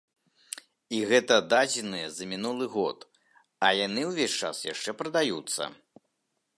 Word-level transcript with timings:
І 0.99 1.01
гэта 1.11 1.35
дадзеныя 1.51 2.07
за 2.15 2.23
мінулы 2.33 2.65
год, 2.77 3.07
а 3.67 3.73
яны 3.85 4.01
ўвесь 4.09 4.37
час 4.43 4.67
яшчэ 4.73 4.99
прадаюцца. 5.03 5.63